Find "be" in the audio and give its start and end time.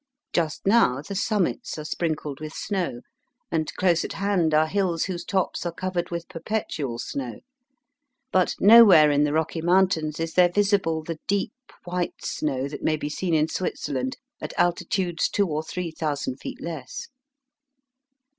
12.97-13.09